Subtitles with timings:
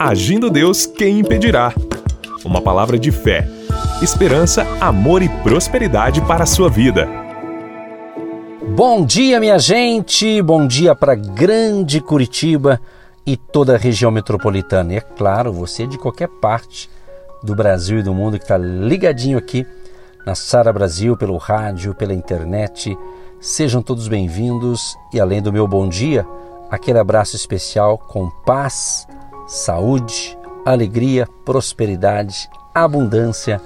[0.00, 1.74] Agindo Deus, quem impedirá?
[2.44, 3.48] Uma palavra de fé,
[4.00, 7.08] esperança, amor e prosperidade para a sua vida.
[8.76, 10.40] Bom dia, minha gente!
[10.40, 12.80] Bom dia para grande Curitiba
[13.26, 14.92] e toda a região metropolitana.
[14.92, 16.88] E é claro, você de qualquer parte
[17.42, 19.66] do Brasil e do mundo que está ligadinho aqui
[20.24, 22.96] na Sara Brasil, pelo rádio, pela internet.
[23.40, 26.24] Sejam todos bem-vindos e além do meu bom dia,
[26.70, 29.08] aquele abraço especial com paz,
[29.48, 33.60] saúde, alegria, prosperidade, abundância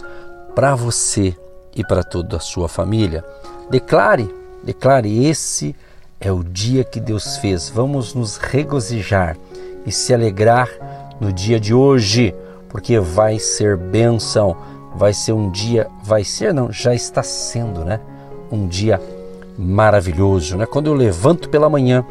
[0.55, 1.37] para você
[1.75, 3.25] e para toda a sua família.
[3.69, 5.75] Declare, declare esse
[6.21, 7.69] é o dia que Deus fez.
[7.69, 9.37] Vamos nos regozijar
[9.85, 10.69] e se alegrar
[11.21, 12.33] no dia de hoje,
[12.69, 14.57] porque vai ser bênção,
[14.95, 17.99] vai ser um dia, vai ser não, já está sendo, né?
[18.51, 19.01] Um dia
[19.59, 20.65] maravilhoso, né?
[20.65, 22.05] Quando eu levanto pela manhã,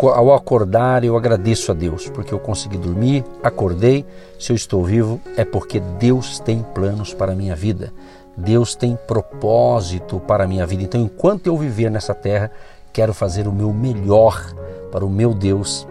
[0.00, 4.04] ao acordar, eu agradeço a Deus, porque eu consegui dormir, acordei.
[4.38, 7.92] Se eu estou vivo, é porque Deus tem planos para a minha vida.
[8.36, 10.82] Deus tem propósito para a minha vida.
[10.82, 12.50] Então, enquanto eu viver nessa terra,
[12.92, 14.54] quero fazer o meu melhor
[14.90, 15.86] para o meu Deus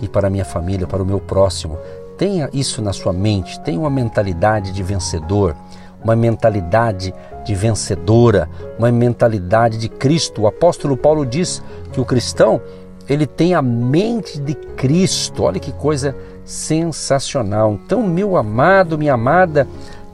[0.00, 1.78] e para a minha família, para o meu próximo.
[2.18, 5.54] Tenha isso na sua mente, tenha uma mentalidade de vencedor,
[6.02, 8.48] uma mentalidade de vencedora,
[8.78, 10.42] uma mentalidade de Cristo.
[10.42, 12.60] O apóstolo Paulo diz que o cristão,
[13.08, 15.44] ele tem a mente de Cristo.
[15.44, 17.72] Olha que coisa sensacional.
[17.72, 19.66] Então, meu amado, minha amada,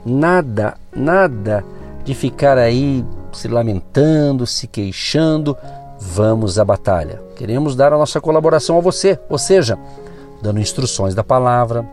[0.05, 1.63] nada, nada
[2.03, 5.57] de ficar aí se lamentando, se queixando.
[5.99, 7.21] Vamos à batalha.
[7.35, 9.77] Queremos dar a nossa colaboração a você, ou seja,
[10.41, 11.87] dando instruções da palavra,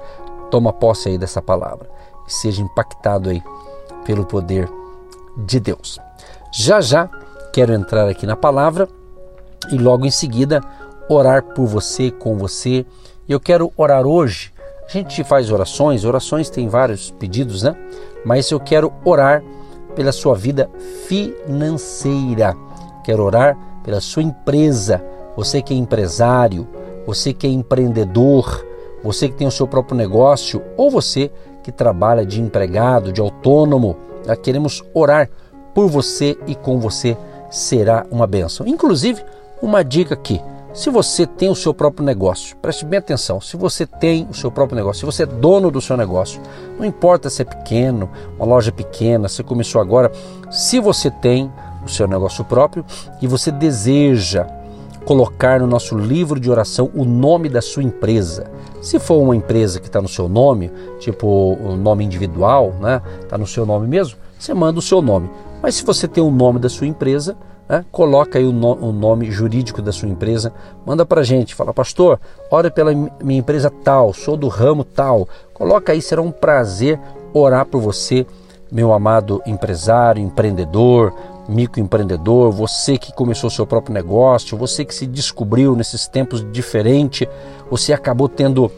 [0.49, 1.89] Toma posse aí dessa palavra
[2.27, 3.43] e seja impactado aí
[4.05, 4.69] pelo poder
[5.37, 5.99] de Deus.
[6.53, 7.09] Já já
[7.53, 8.87] quero entrar aqui na palavra
[9.71, 10.61] e logo em seguida
[11.09, 12.85] orar por você, com você.
[13.27, 14.53] Eu quero orar hoje.
[14.87, 17.75] A gente faz orações, orações tem vários pedidos, né?
[18.25, 19.43] Mas eu quero orar
[19.95, 20.69] pela sua vida
[21.07, 22.55] financeira.
[23.03, 25.03] Quero orar pela sua empresa.
[25.35, 26.67] Você que é empresário,
[27.05, 28.65] você que é empreendedor,
[29.03, 31.31] você que tem o seu próprio negócio ou você
[31.63, 33.97] que trabalha de empregado, de autônomo.
[34.43, 35.29] Queremos orar
[35.73, 37.17] por você e com você
[37.49, 38.67] será uma benção.
[38.67, 39.23] Inclusive,
[39.61, 40.41] uma dica aqui.
[40.71, 43.41] Se você tem o seu próprio negócio, preste bem atenção.
[43.41, 46.39] Se você tem o seu próprio negócio, se você é dono do seu negócio,
[46.77, 48.07] não importa se é pequeno,
[48.37, 50.11] uma loja pequena, se começou agora,
[50.51, 51.51] se você tem
[51.83, 52.85] o seu negócio próprio
[53.19, 54.45] e você deseja
[55.05, 58.45] colocar no nosso livro de oração o nome da sua empresa.
[58.79, 63.01] Se for uma empresa que está no seu nome, tipo o nome individual, né?
[63.21, 65.31] Está no seu nome mesmo, você manda o seu nome.
[65.63, 67.35] Mas se você tem o nome da sua empresa,
[67.69, 67.85] né?
[67.91, 70.51] Coloca aí o, no, o, nome jurídico da sua empresa,
[70.83, 72.19] manda para a gente, fala, pastor,
[72.49, 75.29] ore pela minha empresa tal, sou do ramo tal.
[75.53, 76.99] Coloca aí, será um prazer
[77.31, 78.25] orar por você,
[78.71, 81.13] meu amado empresário, empreendedor,
[81.47, 87.27] microempreendedor, você que começou seu próprio negócio, você que se descobriu nesses tempos diferentes,
[87.69, 88.71] você acabou tendo,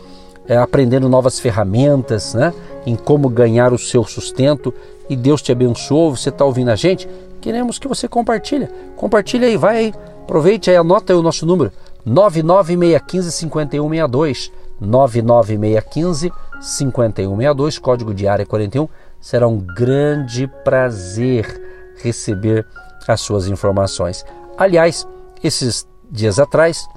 [0.48, 2.54] é, aprendendo novas ferramentas, né?
[2.86, 4.74] Em como ganhar o seu sustento
[5.10, 7.08] e Deus te abençoou, você está ouvindo a gente,
[7.42, 8.70] queremos que você compartilhe.
[8.96, 9.94] Compartilhe aí, vai aí.
[10.24, 11.72] Aproveite aí, anota aí o nosso número.
[12.06, 14.52] 99615 5162.
[14.80, 18.88] 99615 5162, código de área 41.
[19.20, 21.62] Será um grande prazer
[21.98, 22.66] receber
[23.08, 24.26] as suas informações.
[24.58, 25.08] Aliás,
[25.44, 26.88] esses dias atrás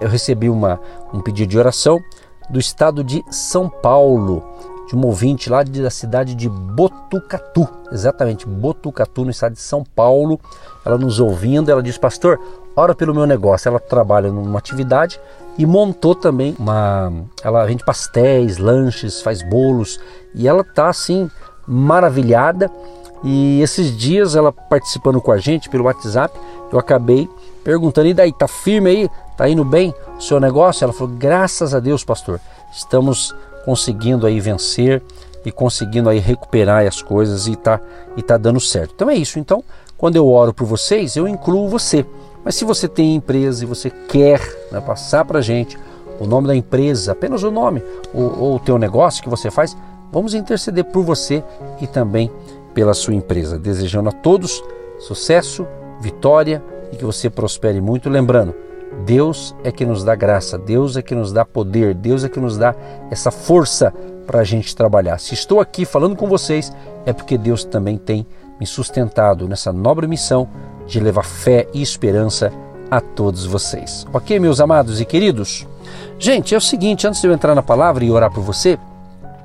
[0.00, 0.80] eu recebi uma,
[1.12, 2.00] um pedido de oração
[2.50, 4.42] do estado de São Paulo,
[4.88, 10.40] de uma ouvinte lá da cidade de Botucatu, exatamente, Botucatu, no estado de São Paulo.
[10.84, 12.40] Ela nos ouvindo, ela diz: Pastor,
[12.74, 13.68] ora pelo meu negócio.
[13.68, 15.20] Ela trabalha numa atividade
[15.58, 17.12] e montou também uma.
[17.44, 20.00] Ela vende pastéis, lanches, faz bolos
[20.34, 21.30] e ela tá assim
[21.66, 22.70] maravilhada.
[23.22, 26.38] E esses dias ela participando com a gente pelo WhatsApp,
[26.72, 27.28] eu acabei
[27.62, 29.10] perguntando: e daí, tá firme aí?
[29.36, 30.82] Tá indo bem o seu negócio?
[30.82, 32.40] Ela falou: graças a Deus, pastor,
[32.72, 33.34] estamos
[33.68, 35.02] conseguindo aí vencer
[35.44, 37.78] e conseguindo aí recuperar as coisas e tá,
[38.16, 38.92] e tá dando certo.
[38.94, 39.38] Então é isso.
[39.38, 39.62] Então,
[39.94, 42.06] quando eu oro por vocês, eu incluo você.
[42.42, 44.40] Mas se você tem empresa e você quer
[44.72, 45.78] né, passar para gente
[46.18, 47.82] o nome da empresa, apenas o nome,
[48.14, 49.76] ou, ou o teu negócio que você faz,
[50.10, 51.44] vamos interceder por você
[51.78, 52.32] e também
[52.72, 53.58] pela sua empresa.
[53.58, 54.64] Desejando a todos
[54.98, 55.66] sucesso,
[56.00, 58.08] vitória e que você prospere muito.
[58.08, 58.54] Lembrando,
[59.04, 62.40] Deus é que nos dá graça, Deus é que nos dá poder, Deus é que
[62.40, 62.74] nos dá
[63.10, 63.92] essa força
[64.26, 65.18] para a gente trabalhar.
[65.18, 66.72] Se estou aqui falando com vocês,
[67.06, 68.26] é porque Deus também tem
[68.60, 70.48] me sustentado nessa nobre missão
[70.86, 72.52] de levar fé e esperança
[72.90, 74.06] a todos vocês.
[74.12, 75.66] Ok, meus amados e queridos?
[76.18, 78.78] Gente, é o seguinte, antes de eu entrar na palavra e orar por você,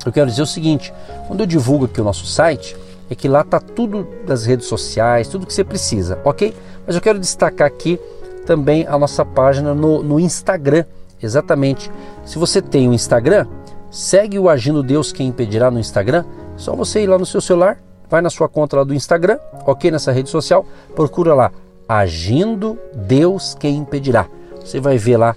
[0.05, 0.94] eu quero dizer o seguinte:
[1.27, 2.75] quando eu divulgo aqui o nosso site,
[3.09, 6.53] é que lá tá tudo das redes sociais, tudo que você precisa, ok?
[6.85, 8.00] Mas eu quero destacar aqui
[8.44, 10.86] também a nossa página no, no Instagram.
[11.22, 11.90] Exatamente.
[12.25, 13.48] Se você tem um Instagram,
[13.90, 16.25] segue o Agindo Deus Quem Impedirá no Instagram.
[16.57, 17.78] Só você ir lá no seu celular,
[18.10, 19.90] vai na sua conta lá do Instagram, ok?
[19.90, 21.51] Nessa rede social, procura lá
[21.88, 24.28] Agindo Deus Quem Impedirá.
[24.60, 25.36] Você vai ver lá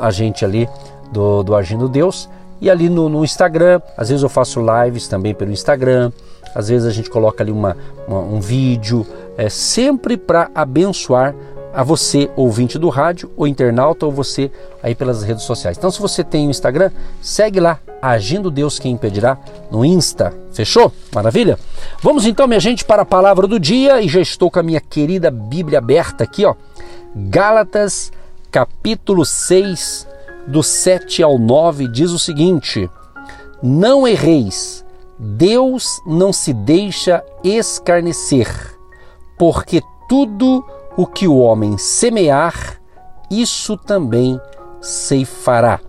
[0.00, 0.68] a gente ali
[1.12, 2.28] do, do Agindo Deus.
[2.60, 6.10] E ali no, no Instagram, às vezes eu faço lives também pelo Instagram,
[6.54, 7.76] às vezes a gente coloca ali uma,
[8.08, 9.06] uma um vídeo,
[9.36, 11.34] é sempre para abençoar
[11.76, 14.50] a você, ouvinte do rádio, ou internauta, ou você
[14.82, 15.76] aí pelas redes sociais.
[15.76, 16.90] Então, se você tem o Instagram,
[17.20, 19.36] segue lá, Agindo Deus Quem Impedirá,
[19.70, 20.32] no Insta.
[20.52, 20.90] Fechou?
[21.14, 21.58] Maravilha?
[22.02, 24.80] Vamos então, minha gente, para a palavra do dia e já estou com a minha
[24.80, 26.54] querida Bíblia aberta aqui, ó.
[27.14, 28.10] Gálatas,
[28.50, 30.08] capítulo 6,
[30.46, 32.88] do 7 ao 9, diz o seguinte:
[33.62, 34.82] Não erreis,
[35.18, 38.48] Deus não se deixa escarnecer,
[39.38, 40.64] porque tudo
[40.96, 42.80] o que o homem semear,
[43.30, 44.40] isso também
[44.80, 45.80] ceifará.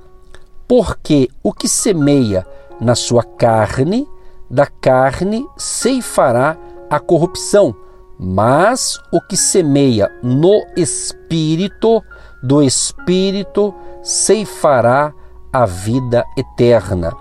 [0.67, 2.45] Porque o que semeia
[2.79, 4.07] na sua carne,
[4.49, 6.57] da carne ceifará
[6.89, 7.75] a corrupção,
[8.19, 12.03] mas o que semeia no espírito,
[12.43, 15.13] do espírito ceifará
[15.53, 17.15] a vida eterna.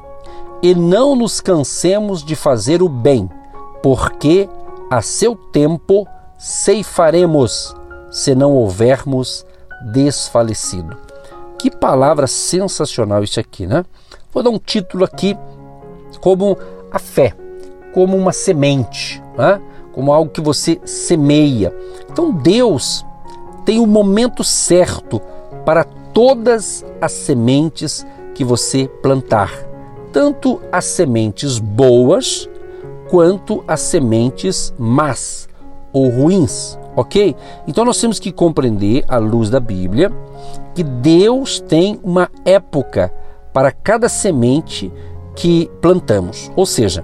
[0.63, 3.31] E não nos cansemos de fazer o bem,
[3.83, 4.49] porque
[4.91, 6.07] a seu tempo
[6.39, 7.75] ceifaremos
[8.11, 9.45] se não houvermos
[9.93, 10.97] desfalecido.
[11.59, 13.85] Que palavra sensacional isso aqui, né?
[14.33, 15.37] Vou dar um título aqui
[16.21, 16.57] como
[16.91, 17.35] a fé,
[17.93, 19.61] como uma semente, né?
[19.93, 21.75] como algo que você semeia.
[22.11, 23.05] Então Deus
[23.65, 25.21] tem o momento certo
[25.65, 29.51] para todas as sementes que você plantar,
[30.13, 32.49] tanto as sementes boas
[33.09, 35.46] quanto as sementes más
[35.97, 37.35] ou ruins, ok?
[37.67, 40.13] Então nós temos que compreender, à luz da Bíblia,
[40.75, 43.11] que Deus tem uma época
[43.51, 44.93] para cada semente
[45.35, 47.03] que plantamos, ou seja,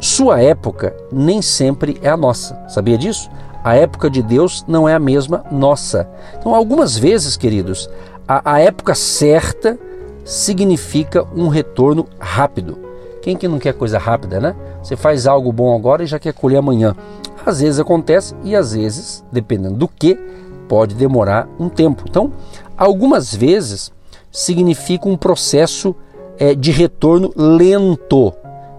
[0.00, 3.28] sua época nem sempre é a nossa, sabia disso?
[3.62, 6.08] A época de Deus não é a mesma nossa.
[6.38, 7.88] Então, algumas vezes, queridos,
[8.26, 9.78] a, a época certa
[10.24, 12.78] significa um retorno rápido.
[13.22, 14.54] Quem que não quer coisa rápida, né?
[14.82, 16.94] Você faz algo bom agora e já quer colher amanhã.
[17.44, 20.18] Às vezes acontece e às vezes, dependendo do que,
[20.68, 22.04] pode demorar um tempo.
[22.08, 22.32] Então,
[22.76, 23.92] algumas vezes
[24.30, 25.94] significa um processo
[26.38, 28.32] é, de retorno lento.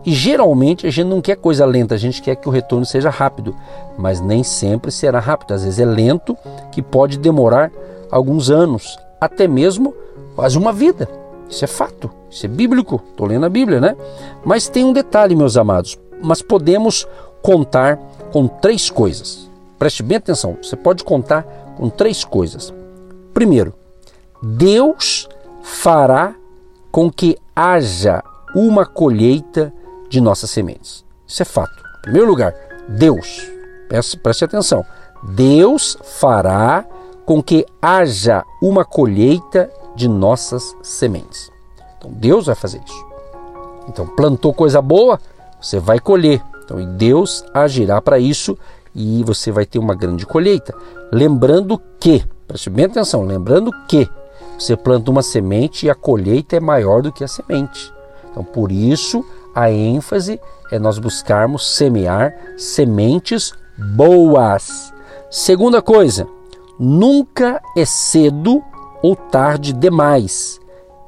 [0.06, 3.10] E geralmente a gente não quer coisa lenta, a gente quer que o retorno seja
[3.10, 3.56] rápido,
[3.98, 5.54] mas nem sempre será rápido.
[5.54, 6.38] Às vezes é lento,
[6.72, 7.72] que pode demorar
[8.12, 9.96] alguns anos, até mesmo
[10.36, 11.10] quase uma vida.
[11.50, 13.02] Isso é fato, isso é bíblico.
[13.10, 13.96] Estou lendo a Bíblia, né?
[14.44, 15.98] Mas tem um detalhe, meus amados.
[16.22, 17.08] Mas podemos
[17.42, 18.00] contar
[18.36, 19.50] com três coisas.
[19.80, 21.44] Preste bem atenção, você pode contar
[21.78, 22.74] com três coisas.
[23.34, 23.74] Primeiro,
[24.44, 25.30] Deus
[25.64, 26.36] fará
[26.92, 28.22] com que haja
[28.54, 29.72] uma colheita
[30.10, 31.06] de nossas sementes.
[31.26, 31.72] Isso é fato.
[32.00, 32.54] Em primeiro lugar,
[32.90, 33.50] Deus,
[33.88, 34.84] preste, preste atenção,
[35.24, 36.86] Deus fará
[37.26, 41.50] com que haja uma colheita de nossas sementes.
[41.98, 43.06] Então Deus vai fazer isso.
[43.88, 45.22] Então plantou coisa boa,
[45.62, 46.44] você vai colher.
[46.66, 48.58] Então, e Deus agirá para isso
[48.94, 50.76] e você vai ter uma grande colheita.
[51.12, 54.10] Lembrando que, preste bem atenção, lembrando que
[54.58, 57.94] Você planta uma semente e a colheita é maior do que a semente.
[58.32, 60.40] Então, por isso, a ênfase
[60.72, 63.54] é nós buscarmos semear sementes
[63.96, 64.94] boas.
[65.30, 66.28] Segunda coisa,
[66.80, 68.64] nunca é cedo
[69.02, 70.60] ou tarde demais.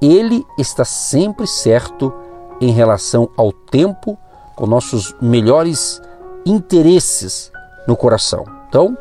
[0.01, 2.13] Ele está sempre certo
[2.59, 4.17] em relação ao tempo,
[4.57, 6.01] com nossos melhores
[6.45, 7.51] interesses
[7.87, 8.43] no coração.
[8.67, 8.97] Então,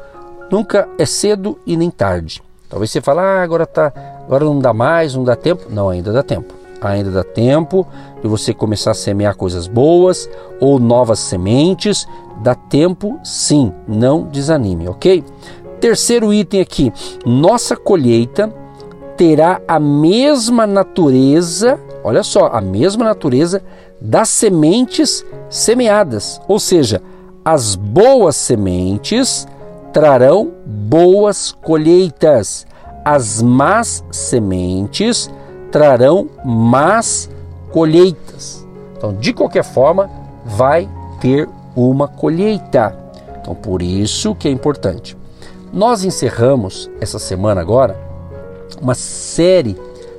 [0.52, 2.42] nunca é cedo e nem tarde.
[2.68, 5.64] Talvez você fale, ah, agora tá, agora não dá mais, não dá tempo.
[5.70, 6.54] Não, ainda dá tempo.
[6.80, 7.86] Ainda dá tempo
[8.20, 10.28] de você começar a semear coisas boas
[10.60, 12.06] ou novas sementes.
[12.42, 15.24] Dá tempo, sim, não desanime, ok?
[15.80, 16.92] Terceiro item aqui:
[17.24, 18.52] nossa colheita
[19.16, 23.62] terá a mesma natureza, olha só, a mesma natureza
[24.00, 27.02] das sementes semeadas, ou seja,
[27.44, 29.46] as boas sementes
[29.92, 32.66] trarão boas colheitas,
[33.04, 35.30] as más sementes
[35.70, 37.30] trarão más
[37.70, 38.66] colheitas.
[38.96, 40.10] Então, de qualquer forma,
[40.44, 40.88] vai
[41.20, 42.96] ter uma colheita.
[43.40, 45.16] Então, por isso que é importante.
[45.72, 47.98] Nós encerramos essa semana agora
[48.80, 49.76] uma série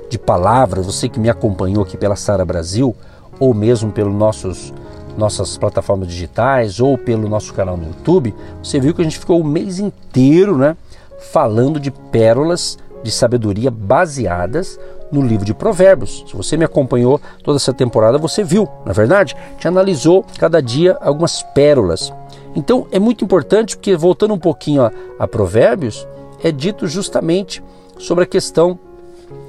[0.08, 2.94] de palavras, você que me acompanhou aqui pela Sara Brasil,
[3.38, 4.72] ou mesmo nossos
[5.16, 9.40] nossas plataformas digitais ou pelo nosso canal no YouTube, você viu que a gente ficou
[9.40, 10.76] o mês inteiro, né,
[11.32, 14.78] falando de pérolas de sabedoria baseadas
[15.10, 16.24] no livro de Provérbios.
[16.28, 20.62] Se você me acompanhou toda essa temporada, você viu, na é verdade, te analisou cada
[20.62, 22.12] dia algumas pérolas.
[22.54, 26.06] Então é muito importante porque voltando um pouquinho a, a Provérbios,
[26.42, 27.62] é dito justamente
[27.98, 28.78] sobre a questão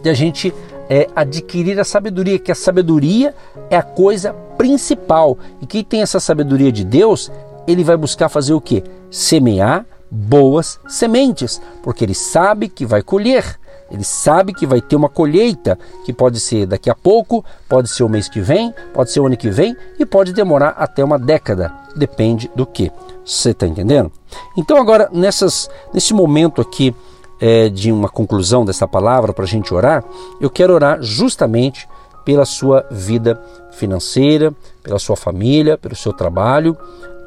[0.01, 0.53] de a gente
[0.89, 3.35] é, adquirir a sabedoria, que a sabedoria
[3.69, 5.37] é a coisa principal.
[5.61, 7.31] E quem tem essa sabedoria de Deus,
[7.67, 8.83] ele vai buscar fazer o que?
[9.11, 13.59] Semear boas sementes, porque ele sabe que vai colher.
[13.91, 18.03] Ele sabe que vai ter uma colheita, que pode ser daqui a pouco, pode ser
[18.03, 21.17] o mês que vem, pode ser o ano que vem e pode demorar até uma
[21.17, 21.73] década.
[21.95, 22.91] Depende do que.
[23.25, 24.11] Você está entendendo?
[24.55, 26.95] Então, agora, nessas, nesse momento aqui
[27.39, 30.03] é, de uma conclusão dessa palavra para a gente orar,
[30.39, 31.87] eu quero orar justamente
[32.25, 33.41] pela sua vida
[33.71, 34.53] financeira,
[34.83, 36.77] pela sua família, pelo seu trabalho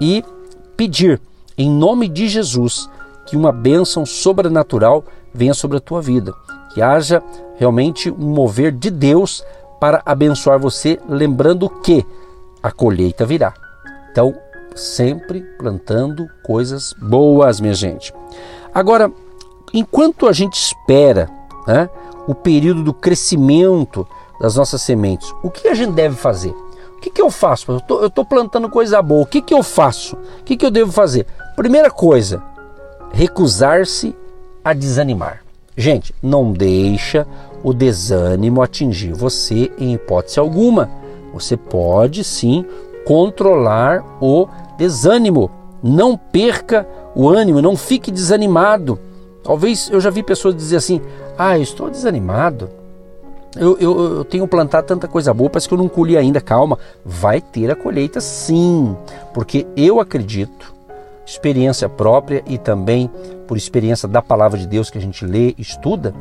[0.01, 0.25] e
[0.77, 1.21] pedir,
[1.57, 2.89] em nome de Jesus,
[3.27, 6.35] que uma bênção sobrenatural venha sobre a tua vida,
[6.75, 7.23] que haja
[7.57, 9.45] realmente um mover de Deus
[9.81, 12.07] para abençoar você, lembrando que
[12.63, 13.55] a colheita virá.
[14.11, 14.35] Então,
[14.75, 18.15] sempre plantando coisas boas, minha gente.
[18.75, 19.11] Agora,
[19.73, 21.31] enquanto a gente espera
[21.67, 21.89] né,
[22.27, 24.07] o período do crescimento
[24.41, 26.55] das nossas sementes, o que a gente deve fazer?
[26.97, 27.81] O que, que eu faço?
[27.89, 30.17] Eu estou plantando coisa boa, o que, que eu faço?
[30.41, 31.27] O que, que eu devo fazer?
[31.57, 32.43] Primeira coisa,
[33.13, 34.15] recusar-se
[34.65, 35.43] a desanimar.
[35.77, 37.27] Gente, não deixa
[37.63, 40.91] o desânimo atingir você em hipótese alguma.
[41.33, 42.65] Você pode sim
[43.05, 45.51] controlar o desânimo.
[45.83, 48.99] Não perca o ânimo, não fique desanimado.
[49.43, 51.01] Talvez eu já vi pessoas dizer assim:
[51.37, 52.71] ah, eu estou desanimado.
[53.55, 56.41] Eu, eu, eu, tenho plantado tanta coisa boa, parece que eu não colhi ainda.
[56.41, 58.97] Calma, vai ter a colheita sim,
[59.35, 60.73] porque eu acredito,
[61.27, 63.11] experiência própria e também
[63.47, 66.15] por experiência da palavra de Deus que a gente lê, estuda,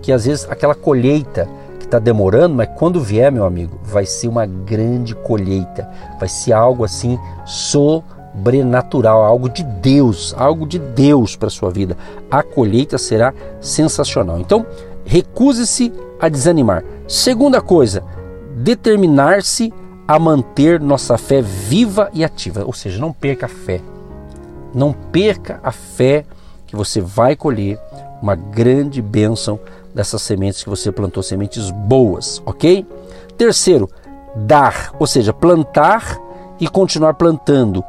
[0.00, 1.48] que às vezes aquela colheita
[1.80, 5.90] que está demorando, mas quando vier, meu amigo, vai ser uma grande colheita,
[6.20, 11.96] vai ser algo assim sobrenatural sobrenatural, algo de Deus, algo de Deus para sua vida.
[12.30, 14.38] A colheita será sensacional.
[14.38, 14.66] Então,
[15.04, 16.84] recuse-se a desanimar.
[17.08, 18.04] Segunda coisa,
[18.56, 19.72] determinar-se
[20.06, 23.80] a manter nossa fé viva e ativa, ou seja, não perca a fé.
[24.74, 26.24] Não perca a fé
[26.66, 27.78] que você vai colher
[28.20, 29.58] uma grande bênção
[29.94, 32.86] dessas sementes que você plantou, sementes boas, ok?
[33.38, 33.88] Terceiro,
[34.34, 36.18] dar, ou seja, plantar
[36.60, 37.82] e continuar plantando,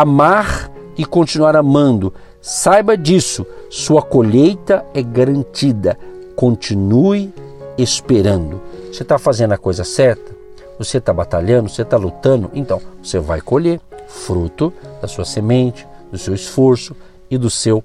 [0.00, 2.12] amar e continuar amando.
[2.40, 5.96] Saiba disso, sua colheita é garantida.
[6.34, 7.32] Continue
[7.78, 8.60] esperando.
[8.92, 10.34] Você está fazendo a coisa certa?
[10.78, 11.68] Você está batalhando?
[11.68, 12.50] Você está lutando?
[12.54, 16.94] Então, você vai colher fruto da sua semente, do seu esforço
[17.30, 17.82] e do seu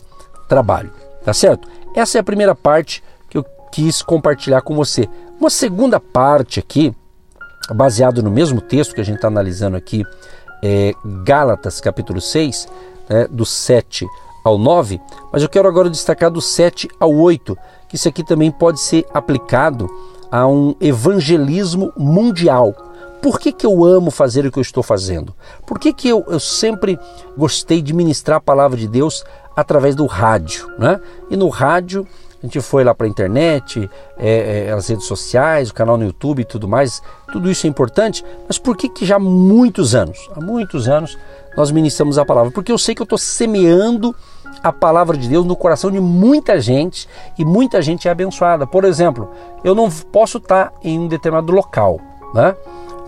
[0.47, 0.91] trabalho.
[1.23, 1.67] Tá certo?
[1.95, 5.07] Essa é a primeira parte que eu quis compartilhar com você.
[5.39, 6.93] Uma segunda parte aqui,
[7.69, 10.03] baseado no mesmo texto que a gente está analisando aqui
[10.61, 12.67] é, Gálatas capítulo 6,
[13.09, 14.05] né, do 7
[14.43, 14.99] ao 9,
[15.31, 19.05] mas eu quero agora destacar do 7 ao 8, que isso aqui também pode ser
[19.13, 19.89] aplicado
[20.31, 22.73] a um evangelismo mundial.
[23.21, 25.35] Por que, que eu amo fazer o que eu estou fazendo?
[25.65, 26.97] Por que, que eu, eu sempre
[27.37, 29.25] gostei de ministrar a palavra de Deus
[29.55, 30.69] através do rádio?
[30.77, 31.01] Né?
[31.29, 32.07] E no rádio
[32.41, 36.05] a gente foi lá para a internet, é, é, as redes sociais, o canal no
[36.05, 39.93] YouTube e tudo mais, tudo isso é importante, mas por que, que já há muitos
[39.93, 41.17] anos, há muitos anos,
[41.57, 42.51] nós ministramos a palavra?
[42.51, 44.15] Porque eu sei que eu estou semeando
[44.63, 48.65] a palavra de Deus no coração de muita gente e muita gente é abençoada.
[48.65, 49.29] Por exemplo,
[49.63, 51.99] eu não posso estar em um determinado local,
[52.33, 52.55] né?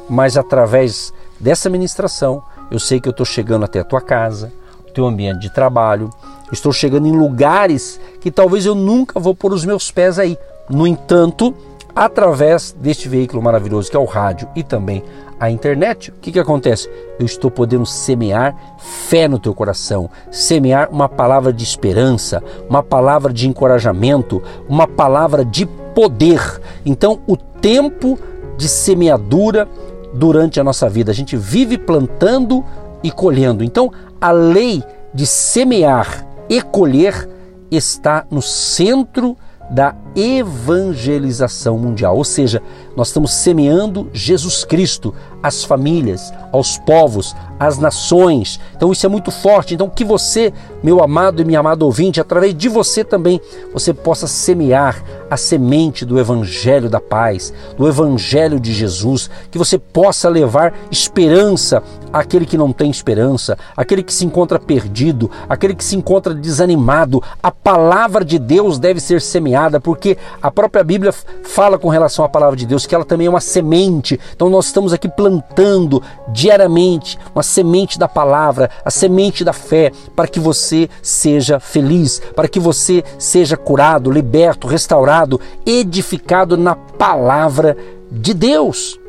[0.10, 4.52] mas através dessa ministração, eu sei que eu estou chegando até a tua casa,
[4.88, 6.10] o teu ambiente de trabalho,
[6.51, 10.38] estou chegando em lugares que talvez eu nunca vou pôr os meus pés aí.
[10.70, 11.53] No entanto,
[11.96, 15.03] através deste veículo maravilhoso que é o rádio e também
[15.39, 16.88] a internet, o que, que acontece?
[17.20, 23.34] Eu estou podendo semear fé no teu coração, semear uma palavra de esperança, uma palavra
[23.34, 26.62] de encorajamento, uma palavra de poder.
[26.86, 28.20] Então, o tempo
[28.55, 29.67] de semeadura
[30.13, 32.63] durante a nossa vida, a gente vive plantando
[33.03, 33.63] e colhendo.
[33.63, 37.29] Então, a lei de semear e colher
[37.72, 39.38] está no centro
[39.70, 42.62] da evangelização mundial, ou seja,
[42.96, 48.60] nós estamos semeando Jesus Cristo às famílias, aos povos, às nações.
[48.75, 49.74] Então isso é muito forte.
[49.74, 50.53] Então que você,
[50.84, 53.39] meu amado e minha amada ouvinte, através de você também,
[53.74, 59.77] você possa semear a semente do evangelho da paz, do evangelho de Jesus, que você
[59.77, 65.84] possa levar esperança àquele que não tem esperança, aquele que se encontra perdido, aquele que
[65.84, 67.24] se encontra desanimado.
[67.41, 70.00] A palavra de Deus deve ser semeada, porque
[70.41, 73.39] a própria Bíblia fala com relação à palavra de Deus que ela também é uma
[73.39, 74.20] semente.
[74.34, 80.27] Então nós estamos aqui plantando diariamente uma semente da palavra, a semente da fé, para
[80.27, 87.77] que você seja feliz, para que você seja curado, liberto, restaurado, edificado na palavra
[88.12, 89.00] de Deus.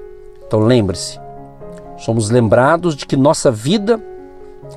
[0.47, 1.19] Então lembre-se,
[1.99, 4.01] somos lembrados de que nossa vida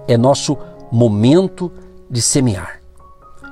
[0.08, 0.58] é nosso
[0.92, 1.72] momento
[2.10, 2.82] de semear.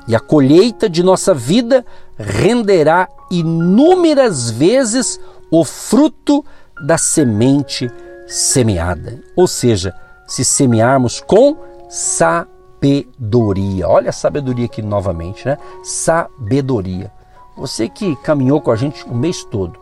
[0.08, 1.86] E a colheita de nossa vida
[2.18, 5.20] renderá inúmeras vezes
[5.52, 6.44] o fruto
[6.86, 7.92] da semente
[8.28, 9.22] semeada.
[9.36, 9.94] Ou seja,
[10.28, 11.58] se semearmos com
[11.90, 13.88] sabedoria.
[13.88, 15.58] Olha a sabedoria aqui novamente, né?
[15.84, 17.12] Sabedoria.
[17.56, 19.80] Você que caminhou com a gente o mês todo,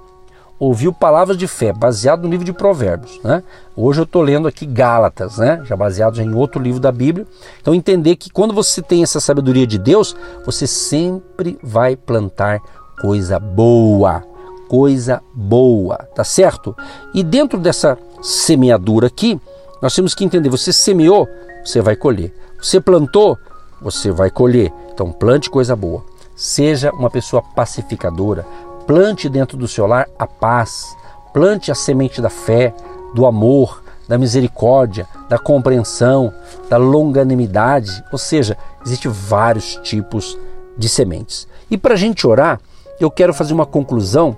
[0.61, 3.41] ouviu palavras de fé baseado no livro de Provérbios, né?
[3.75, 5.59] Hoje eu estou lendo aqui Gálatas, né?
[5.65, 7.25] Já baseado em outro livro da Bíblia.
[7.59, 12.61] Então entender que quando você tem essa sabedoria de Deus, você sempre vai plantar
[13.01, 14.23] coisa boa,
[14.69, 16.77] coisa boa, tá certo?
[17.11, 19.41] E dentro dessa semeadura aqui,
[19.81, 21.27] nós temos que entender: você semeou,
[21.65, 22.31] você vai colher.
[22.61, 23.35] Você plantou,
[23.81, 24.71] você vai colher.
[24.93, 26.03] Então plante coisa boa.
[26.35, 28.45] Seja uma pessoa pacificadora.
[28.85, 30.95] Plante dentro do seu lar a paz.
[31.33, 32.73] Plante a semente da fé,
[33.13, 36.33] do amor, da misericórdia, da compreensão,
[36.69, 38.03] da longanimidade.
[38.11, 40.37] Ou seja, existem vários tipos
[40.77, 41.47] de sementes.
[41.69, 42.59] E para a gente orar,
[42.99, 44.35] eu quero fazer uma conclusão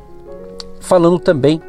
[0.79, 1.61] falando também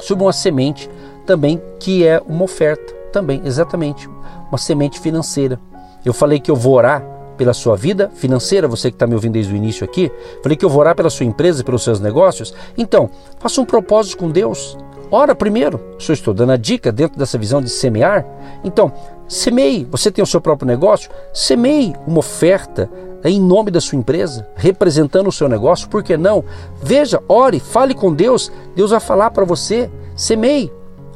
[0.00, 0.90] sobre uma semente
[1.26, 4.08] também que é uma oferta, também exatamente,
[4.48, 5.60] uma semente financeira.
[6.04, 7.04] Eu falei que eu vou orar
[7.40, 10.62] pela sua vida financeira, você que está me ouvindo desde o início aqui, falei que
[10.62, 12.52] eu vou orar pela sua empresa, pelos seus negócios.
[12.76, 14.76] Então, faça um propósito com Deus.
[15.10, 15.80] Ora primeiro.
[16.06, 18.26] Eu estou dando a dica dentro dessa visão de semear,
[18.62, 18.92] então,
[19.26, 19.88] semeie.
[19.90, 22.90] Você tem o seu próprio negócio, semeie uma oferta
[23.24, 26.44] em nome da sua empresa, representando o seu negócio, por que não?
[26.82, 30.70] Veja, ore, fale com Deus, Deus vai falar para você, semeie.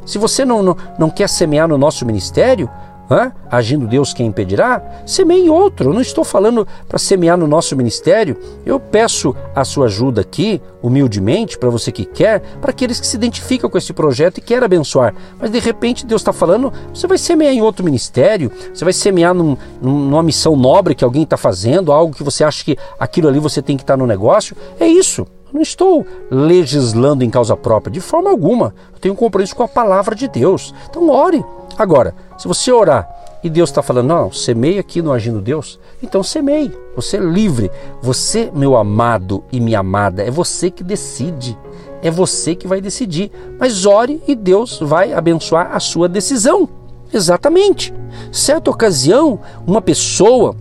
[0.06, 2.70] Se você não, não, não quer semear no nosso ministério,
[3.10, 3.32] Hã?
[3.50, 4.82] Agindo Deus quem impedirá?
[5.06, 5.90] Semeie outro.
[5.90, 8.36] Eu não estou falando para semear no nosso ministério.
[8.64, 13.16] Eu peço a sua ajuda aqui, humildemente, para você que quer, para aqueles que se
[13.16, 15.14] identificam com esse projeto e querem abençoar.
[15.38, 19.34] Mas de repente Deus está falando, você vai semear em outro ministério, você vai semear
[19.34, 23.38] num, numa missão nobre que alguém está fazendo, algo que você acha que aquilo ali
[23.38, 24.56] você tem que estar tá no negócio.
[24.80, 25.26] É isso.
[25.54, 28.74] Não estou legislando em causa própria, de forma alguma.
[28.92, 30.74] Eu tenho compromisso com a palavra de Deus.
[30.90, 31.44] Então ore.
[31.78, 33.08] Agora, se você orar
[33.42, 36.72] e Deus está falando, não, semeie aqui no Agindo Deus, então semeie.
[36.96, 37.70] Você é livre.
[38.00, 41.56] Você, meu amado e minha amada, é você que decide.
[42.02, 43.30] É você que vai decidir.
[43.58, 46.68] Mas ore e Deus vai abençoar a sua decisão.
[47.12, 47.92] Exatamente.
[48.32, 50.56] Certa ocasião, uma pessoa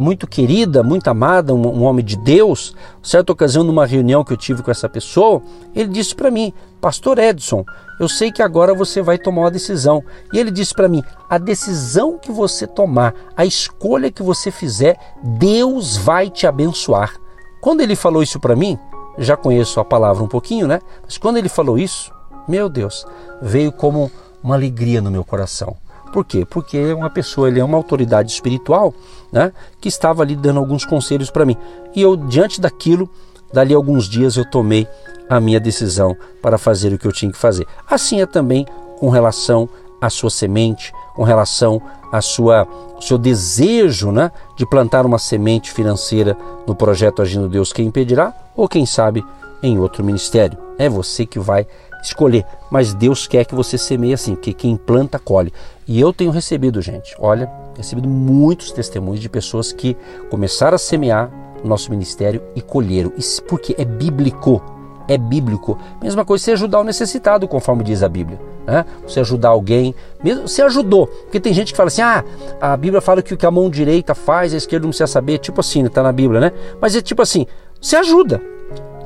[0.00, 4.36] muito querida, muito amada, um, um, homem de Deus, certa ocasião numa reunião que eu
[4.36, 5.40] tive com essa pessoa,
[5.74, 7.64] ele disse para mim, Pastor Edson,
[7.98, 10.02] eu sei que agora você vai tomar uma decisão.
[10.32, 14.96] E ele disse para mim, a decisão que você tomar, a escolha que você fizer,
[15.22, 17.14] Deus vai te abençoar.
[17.60, 18.78] Quando ele falou isso para mim,
[19.18, 20.80] já conheço a palavra um pouquinho, né?
[21.02, 22.12] Mas quando ele falou isso,
[22.46, 23.06] meu Deus,
[23.40, 24.10] veio como
[24.42, 25.76] uma alegria no meu coração
[26.12, 26.46] Por quê?
[26.48, 28.94] Porque é uma pessoa, ele é uma autoridade espiritual,
[29.32, 31.56] né, que estava ali dando alguns conselhos para mim.
[31.94, 33.10] E eu, diante daquilo,
[33.52, 34.86] dali alguns dias eu tomei
[35.28, 37.66] a minha decisão para fazer o que eu tinha que fazer.
[37.88, 38.66] Assim é também
[38.98, 39.68] com relação
[40.00, 41.80] à sua semente, com relação
[42.12, 47.72] à sua o seu desejo, né, de plantar uma semente financeira no projeto Agindo Deus
[47.72, 49.22] quem impedirá, ou quem sabe
[49.62, 50.56] em outro ministério.
[50.78, 51.66] É você que vai
[52.02, 55.52] escolher, mas Deus quer que você semeie assim, que quem planta colhe.
[55.86, 59.96] E eu tenho recebido, gente, olha, recebido muitos testemunhos de pessoas que
[60.30, 61.30] começaram a semear
[61.68, 63.12] nosso ministério e colheram.
[63.16, 64.62] Isso porque é bíblico.
[65.08, 65.78] É bíblico.
[66.02, 68.40] Mesma coisa se ajudar o necessitado, conforme diz a Bíblia.
[68.66, 68.84] Né?
[69.06, 71.06] Você ajudar alguém, mesmo você ajudou.
[71.06, 72.24] Porque tem gente que fala assim: ah,
[72.60, 75.38] a Bíblia fala que o que a mão direita faz, a esquerda não precisa saber.
[75.38, 76.52] Tipo assim, está na Bíblia, né?
[76.80, 77.46] Mas é tipo assim:
[77.80, 78.40] você ajuda.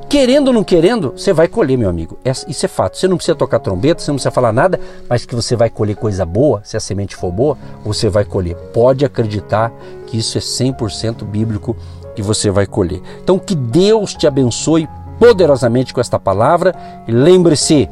[0.09, 2.19] Querendo ou não querendo, você vai colher, meu amigo.
[2.25, 2.97] Isso é fato.
[2.97, 5.95] Você não precisa tocar trombeta, você não precisa falar nada, mas que você vai colher
[5.95, 8.57] coisa boa, se a semente for boa, você vai colher.
[8.73, 9.71] Pode acreditar
[10.07, 11.77] que isso é 100% bíblico
[12.15, 13.01] que você vai colher.
[13.23, 14.87] Então, que Deus te abençoe
[15.19, 16.73] poderosamente com esta palavra
[17.07, 17.89] e lembre-se,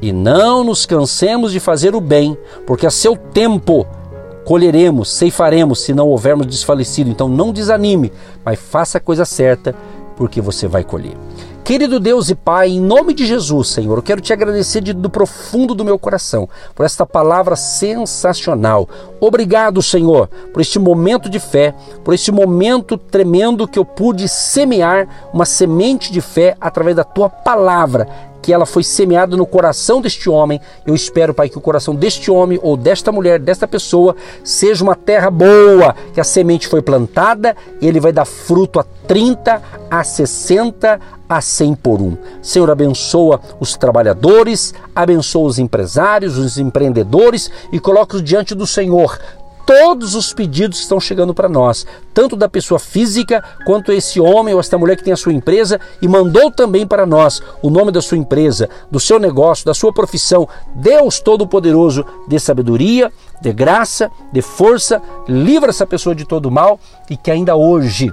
[0.00, 3.86] e não nos cansemos de fazer o bem, porque a seu tempo
[4.44, 7.10] colheremos, ceifaremos se não houvermos desfalecido.
[7.10, 8.12] Então não desanime,
[8.44, 9.74] mas faça a coisa certa,
[10.16, 11.16] porque você vai colher.
[11.64, 15.10] Querido Deus e Pai, em nome de Jesus, Senhor, eu quero te agradecer de, do
[15.10, 18.88] profundo do meu coração por esta palavra sensacional.
[19.20, 25.30] Obrigado, Senhor, por este momento de fé, por este momento tremendo que eu pude semear
[25.32, 28.08] uma semente de fé através da tua palavra
[28.48, 30.58] que ela foi semeada no coração deste homem.
[30.86, 34.94] Eu espero, Pai, que o coração deste homem ou desta mulher, desta pessoa, seja uma
[34.94, 40.02] terra boa, que a semente foi plantada e ele vai dar fruto a 30, a
[40.02, 42.16] 60, a 100 por um.
[42.40, 49.18] Senhor, abençoa os trabalhadores, abençoa os empresários, os empreendedores e coloca-os diante do Senhor
[49.68, 54.54] todos os pedidos que estão chegando para nós, tanto da pessoa física quanto esse homem
[54.54, 57.92] ou esta mulher que tem a sua empresa e mandou também para nós o nome
[57.92, 60.48] da sua empresa, do seu negócio, da sua profissão.
[60.74, 63.12] Deus Todo-Poderoso, dê sabedoria,
[63.42, 68.10] dê graça, dê força, livra essa pessoa de todo mal e que ainda hoje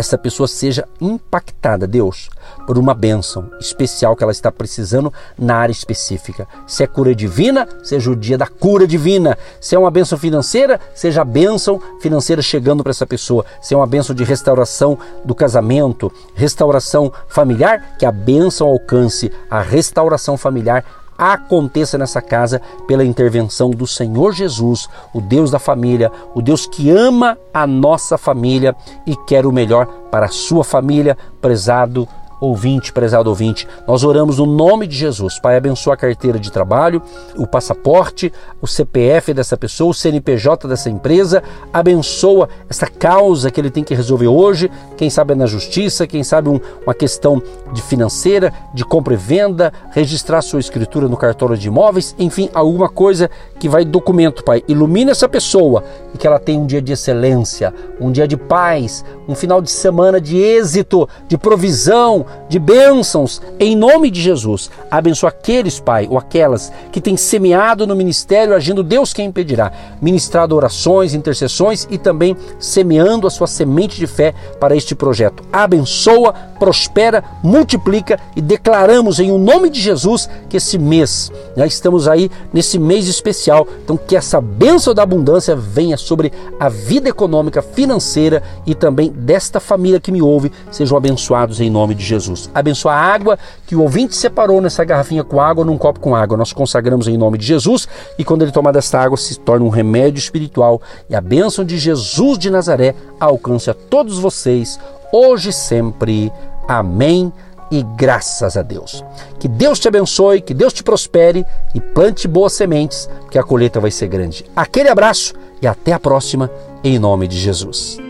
[0.00, 2.30] essa pessoa seja impactada, Deus,
[2.66, 6.48] por uma bênção especial que ela está precisando na área específica.
[6.66, 9.36] Se é cura divina, seja o dia da cura divina.
[9.60, 13.44] Se é uma bênção financeira, seja a bênção financeira chegando para essa pessoa.
[13.60, 19.60] Se é uma bênção de restauração do casamento, restauração familiar, que a bênção alcance a
[19.60, 20.84] restauração familiar
[21.20, 26.90] aconteça nessa casa pela intervenção do Senhor Jesus, o Deus da família, o Deus que
[26.90, 28.74] ama a nossa família
[29.06, 32.08] e quer o melhor para a sua família, prezado
[32.40, 35.38] ouvinte, prezado ouvinte, nós oramos no nome de Jesus.
[35.38, 37.02] Pai, abençoa a carteira de trabalho,
[37.36, 43.70] o passaporte, o CPF dessa pessoa, o CNPJ dessa empresa, abençoa essa causa que ele
[43.70, 47.82] tem que resolver hoje, quem sabe é na justiça, quem sabe um, uma questão de
[47.82, 53.30] financeira, de compra e venda, registrar sua escritura no cartório de imóveis, enfim, alguma coisa
[53.58, 54.62] que vai documento, Pai.
[54.66, 59.04] Ilumina essa pessoa e que ela tenha um dia de excelência, um dia de paz,
[59.28, 64.70] um final de semana de êxito, de provisão, de bênçãos, em nome de Jesus.
[64.90, 70.56] Abençoa aqueles, Pai, ou aquelas que têm semeado no ministério, agindo Deus quem impedirá, ministrado
[70.56, 75.42] orações, intercessões e também semeando a sua semente de fé para este projeto.
[75.52, 82.08] Abençoa, prospera, multiplica e declaramos em o nome de Jesus que esse mês, já estamos
[82.08, 87.62] aí nesse mês especial, então que essa bênção da abundância venha sobre a vida econômica,
[87.62, 92.19] financeira e também desta família que me ouve, sejam abençoados em nome de Jesus.
[92.20, 92.50] Jesus.
[92.54, 96.36] Abençoa a água que o ouvinte separou nessa garrafinha com água, num copo com água.
[96.36, 99.70] Nós consagramos em nome de Jesus e quando ele tomar desta água se torna um
[99.70, 104.78] remédio espiritual e a bênção de Jesus de Nazaré alcance a todos vocês,
[105.12, 106.32] hoje e sempre.
[106.68, 107.32] Amém
[107.70, 109.04] e graças a Deus.
[109.38, 113.80] Que Deus te abençoe, que Deus te prospere e plante boas sementes, que a colheita
[113.80, 114.44] vai ser grande.
[114.54, 116.50] Aquele abraço e até a próxima,
[116.82, 118.09] em nome de Jesus.